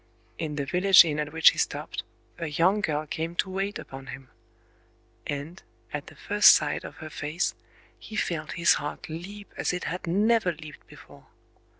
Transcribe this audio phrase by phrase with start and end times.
[0.39, 2.01] In the village inn at which he stopped,
[2.39, 4.29] a young girl came to wait upon him;
[5.27, 5.61] and,
[5.93, 7.53] at the first sight of her face,
[7.99, 11.27] he felt his heart leap as it had never leaped before.